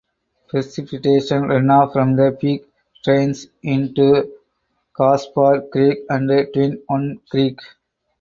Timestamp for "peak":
2.41-2.65